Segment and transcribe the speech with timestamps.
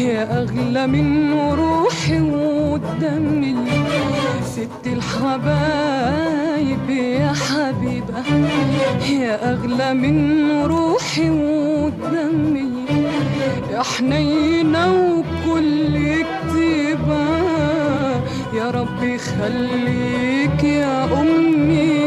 [0.00, 3.56] يا أغلى من روحي ودمي
[4.44, 8.24] ست الحبايب يا حبيبة
[9.10, 12.70] يا أغلى من روحي ودمي
[13.72, 15.94] يا حنينة وكل
[16.30, 17.24] كتيبة
[18.54, 21.99] يا رب يخليك يا أمي.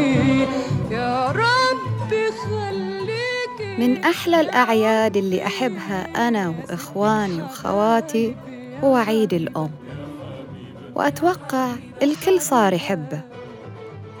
[3.78, 8.36] من أحلى الأعياد اللي أحبها أنا وإخواني وخواتي
[8.84, 9.70] هو عيد الأم.
[10.94, 11.70] وأتوقع
[12.02, 13.20] الكل صار يحبه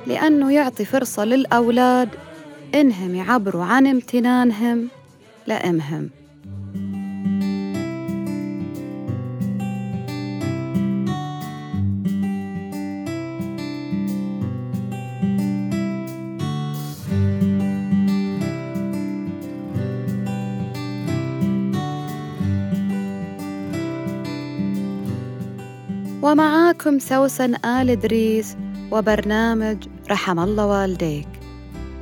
[0.06, 2.08] لأنه يعطي فرصة للأولاد
[2.74, 4.88] إنهم يعبروا عن امتنانهم
[5.46, 6.10] لأمهم.
[26.24, 28.56] ومعاكم سوسن آل إدريس
[28.90, 29.76] وبرنامج
[30.10, 31.28] رحم الله والديك.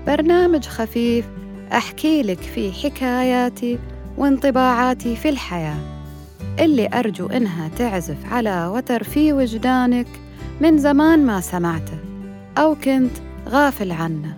[0.07, 1.25] برنامج خفيف
[1.73, 3.79] أحكي لك فيه حكاياتي
[4.19, 5.79] وانطباعاتي في الحياة.
[6.59, 10.07] اللي أرجو إنها تعزف على وتر في وجدانك
[10.61, 11.99] من زمان ما سمعته
[12.59, 13.17] أو كنت
[13.49, 14.37] غافل عنه.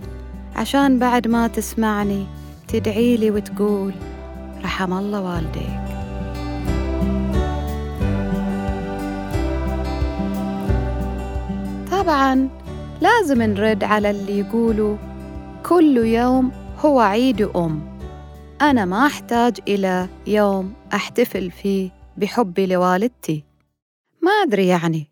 [0.57, 2.27] عشان بعد ما تسمعني
[2.69, 3.95] تدعي لي وتقول
[4.65, 5.84] رحم الله والديك.
[12.05, 12.49] طبعا
[13.01, 14.97] لازم نرد على اللي يقولوا
[15.67, 17.99] كل يوم هو عيد أم.
[18.61, 23.45] أنا ما أحتاج إلى يوم أحتفل فيه بحبي لوالدتي.
[24.23, 25.07] ما أدري يعني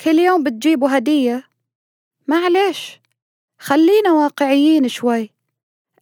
[0.00, 1.44] كل يوم بتجيبوا هدية؟
[2.26, 3.00] معليش
[3.58, 5.30] خلينا واقعيين شوي.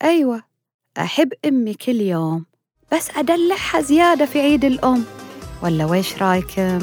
[0.02, 0.42] أيوة
[0.98, 2.44] أحب أمي كل يوم
[2.92, 5.04] بس أدلعها زيادة في عيد الأم.
[5.62, 6.78] ولا ويش رأيكم؟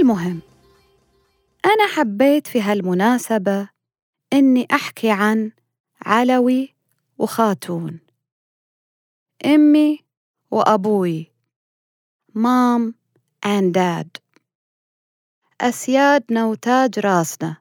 [0.00, 0.40] المهم
[1.64, 3.68] أنا حبيت في هالمناسبة
[4.32, 5.52] إني أحكي عن
[6.02, 6.74] علوي
[7.18, 8.00] وخاتون
[9.46, 9.98] أمي
[10.50, 11.32] وأبوي
[12.34, 12.94] مام
[13.46, 14.20] and dad.
[15.60, 17.56] أسيادنا وتاج راسنا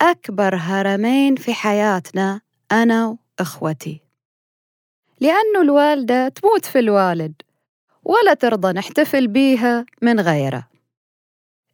[0.00, 2.40] أكبر هرمين في حياتنا
[2.72, 4.00] أنا وإخوتي.
[5.20, 7.42] لأنه الوالدة تموت في الوالد
[8.04, 10.71] ولا ترضى نحتفل بيها من غيره.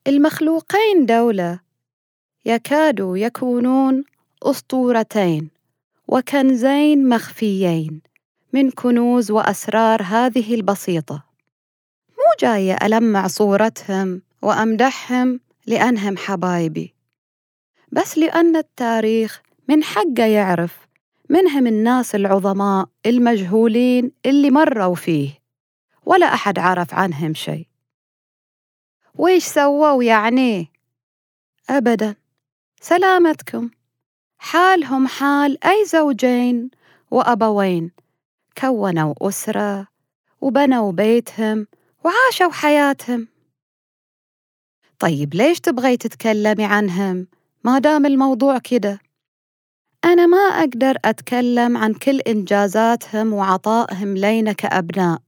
[0.08, 1.60] المخلوقين دولة.
[2.44, 4.04] يكادوا يكونون
[4.42, 5.50] أسطورتين
[6.08, 8.00] وكنزين مخفيين
[8.52, 11.24] من كنوز وأسرار هذه البسيطة.
[12.10, 16.94] مو جاية ألمع صورتهم وأمدحهم لأنهم حبايبي
[17.92, 20.88] بس لأن التاريخ من حقه يعرف
[21.30, 25.30] منهم الناس العظماء المجهولين اللي مروا فيه
[26.06, 27.67] ولا أحد عرف عنهم شيء.
[29.18, 30.68] ويش سووا يعني؟
[31.70, 32.14] أبدا.
[32.80, 33.70] سلامتكم.
[34.38, 36.70] حالهم حال أي زوجين
[37.10, 37.90] وأبوين.
[38.58, 39.86] كونوا أسرة
[40.40, 41.66] وبنوا بيتهم
[42.04, 43.28] وعاشوا حياتهم.
[44.98, 47.26] طيب ليش تبغي تتكلمي عنهم
[47.64, 48.98] ما دام الموضوع كده؟
[50.04, 55.18] أنا ما أقدر أتكلم عن كل إنجازاتهم وعطائهم لينا كأبناء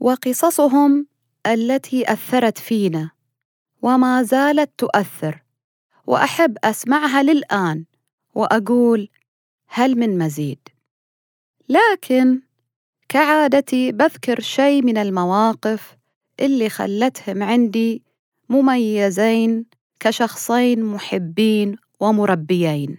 [0.00, 1.06] وقصصهم
[1.46, 3.10] التي أثرت فينا.
[3.82, 5.42] وما زالت تؤثر
[6.06, 7.84] وأحب أسمعها للآن
[8.34, 9.08] وأقول
[9.68, 10.68] هل من مزيد.
[11.68, 12.40] لكن
[13.08, 15.96] كعادتي بذكر شيء من المواقف
[16.40, 18.02] اللي خلتهم عندي
[18.48, 19.66] مميزين
[20.00, 22.98] كشخصين محبين ومربيين.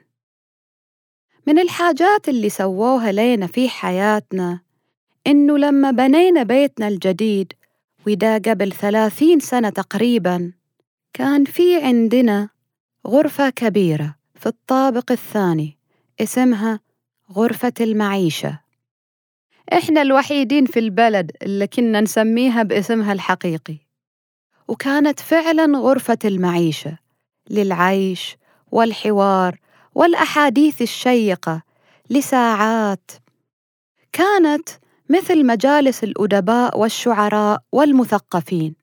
[1.48, 4.62] من الحاجات اللي سووها لينا في حياتنا
[5.28, 7.54] إنه لما بنينا بيتنا الجديد
[8.08, 10.52] وده قبل ثلاثين سنة تقريباً
[11.14, 12.50] كان في عندنا
[13.08, 15.78] غرفة كبيرة في الطابق الثاني
[16.22, 16.80] اسمها
[17.32, 18.60] غرفة المعيشة.
[19.74, 23.78] إحنا الوحيدين في البلد اللي كنا نسميها باسمها الحقيقي.
[24.68, 26.98] وكانت فعلا غرفة المعيشة
[27.50, 28.38] للعيش
[28.72, 29.60] والحوار
[29.96, 31.62] والأحاديث الشيقة
[32.10, 33.12] لساعات.
[34.12, 34.70] كانت
[35.10, 38.83] مثل مجالس الأدباء والشعراء والمثقفين.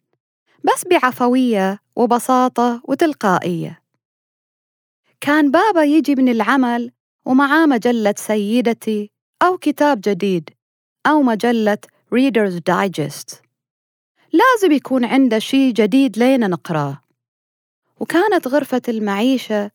[0.64, 3.82] بس بعفوية وبساطة وتلقائية.
[5.20, 6.92] كان بابا يجي من العمل
[7.24, 9.10] ومعاه مجلة سيدتي
[9.42, 10.50] أو كتاب جديد
[11.06, 11.78] أو مجلة
[12.14, 13.36] Reader's Digest.
[14.32, 17.00] لازم يكون عنده شي جديد لينا نقراه.
[18.00, 19.70] وكانت غرفة المعيشة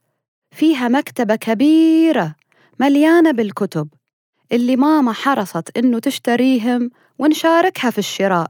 [0.52, 2.36] فيها مكتبة كبيرة
[2.80, 3.90] مليانة بالكتب
[4.52, 8.48] اللي ماما حرصت إنه تشتريهم ونشاركها في الشراء.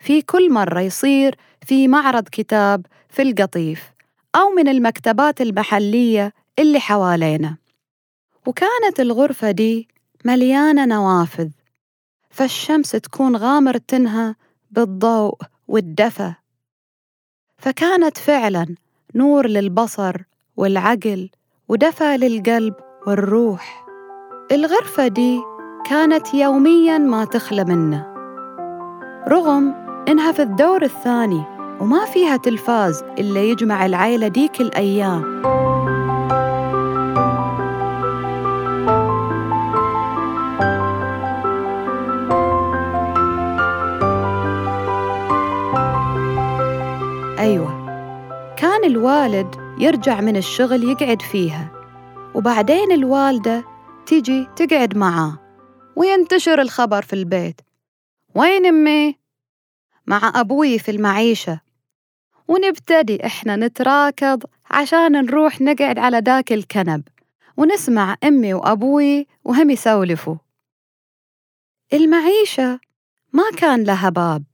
[0.00, 3.92] في كل مرة يصير في معرض كتاب في القطيف
[4.36, 7.56] أو من المكتبات المحلية اللي حوالينا.
[8.46, 9.88] وكانت الغرفة دي
[10.24, 11.48] مليانة نوافذ
[12.30, 14.36] فالشمس تكون غامرتنها
[14.70, 15.38] بالضوء
[15.68, 16.32] والدفى.
[17.58, 18.74] فكانت فعلا
[19.14, 20.16] نور للبصر
[20.56, 21.30] والعقل
[21.68, 22.74] ودفى للقلب
[23.06, 23.86] والروح.
[24.52, 25.40] الغرفة دي
[25.86, 28.14] كانت يوميا ما تخلى منه
[29.28, 29.74] رغم
[30.08, 35.42] إنها في الدور الثاني وما فيها تلفاز إلا يجمع العيلة ديك الأيام.
[47.38, 47.84] أيوة
[48.56, 51.70] كان الوالد يرجع من الشغل يقعد فيها
[52.34, 53.64] وبعدين الوالدة
[54.06, 55.38] تيجي تقعد معاه
[55.96, 57.60] وينتشر الخبر في البيت.
[58.34, 59.18] وين أمي؟
[60.06, 61.63] مع أبوي في المعيشة.
[62.48, 67.02] ونبتدي إحنا نتراكض عشان نروح نقعد على داك الكنب.
[67.56, 70.36] ونسمع أمي وأبوي وهم يسولفوا.
[71.92, 72.80] المعيشة
[73.32, 74.44] ما كان لها باب.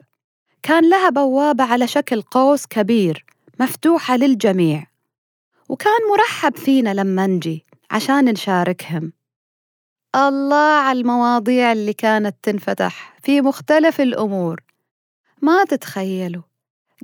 [0.63, 3.25] كان لها بوابة على شكل قوس كبير
[3.61, 4.87] مفتوحة للجميع.
[5.69, 9.13] وكان مرحب فينا لما نجي عشان نشاركهم.
[10.15, 14.61] الله على المواضيع اللي كانت تنفتح في مختلف الأمور.
[15.43, 16.50] ما تتخيلوا.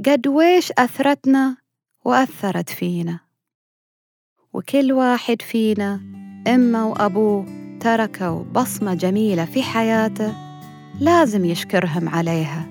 [0.04, 1.56] قد ويش أثرتنا
[2.04, 3.20] وأثرت فينا؟
[4.52, 6.00] وكل واحد فينا
[6.46, 7.46] أمه وأبوه
[7.80, 10.34] تركوا بصمة جميلة في حياته
[11.00, 12.68] لازم يشكرهم عليها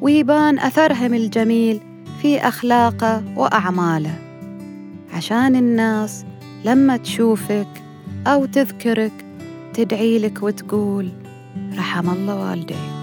[0.00, 1.80] ويبان أثرهم الجميل
[2.22, 4.18] في أخلاقه وأعماله.
[5.12, 6.24] عشان الناس
[6.64, 7.82] لما تشوفك
[8.26, 9.24] أو تذكرك
[9.74, 11.08] تدعي لك وتقول
[11.76, 13.02] رحم الله والديك.